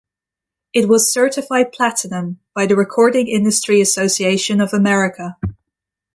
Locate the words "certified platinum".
1.13-2.39